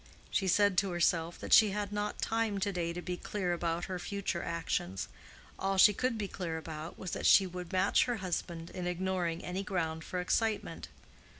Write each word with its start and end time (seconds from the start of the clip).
She 0.31 0.47
said 0.47 0.79
to 0.79 0.89
herself 0.89 1.37
that 1.37 1.53
she 1.53 1.69
had 1.69 1.91
not 1.93 2.23
time 2.23 2.59
to 2.61 2.71
day 2.71 2.91
to 2.91 3.03
be 3.03 3.17
clear 3.17 3.53
about 3.53 3.85
her 3.85 3.99
future 3.99 4.41
actions; 4.41 5.07
all 5.59 5.77
she 5.77 5.93
could 5.93 6.17
be 6.17 6.27
clear 6.27 6.57
about 6.57 6.97
was 6.97 7.11
that 7.11 7.27
she 7.27 7.45
would 7.45 7.71
match 7.71 8.05
her 8.05 8.15
husband 8.15 8.71
in 8.71 8.87
ignoring 8.87 9.45
any 9.45 9.61
ground 9.61 10.03
for 10.03 10.19
excitement. 10.19 10.87